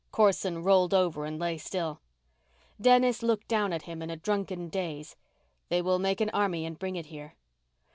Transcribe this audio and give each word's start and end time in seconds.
Corson 0.11 0.63
rolled 0.63 0.95
over 0.95 1.25
and 1.25 1.37
lay 1.39 1.59
still. 1.59 2.01
Dennis 2.81 3.21
looked 3.21 3.47
down 3.47 3.71
at 3.71 3.83
him 3.83 4.01
in 4.01 4.09
a 4.09 4.17
drunken 4.17 4.67
daze. 4.67 5.15
"They 5.69 5.79
will 5.83 5.99
make 5.99 6.19
an 6.19 6.31
army 6.31 6.65
and 6.65 6.79
bring 6.79 6.95
it 6.95 7.05
here." 7.05 7.35